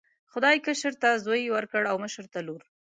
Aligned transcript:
خدای 0.31 0.57
کشر 0.65 0.93
ته 1.01 1.09
زوی 1.25 1.43
ورکړ 1.55 1.83
او 1.91 1.95
مشر 2.03 2.25
ته 2.33 2.39
لور. 2.47 2.61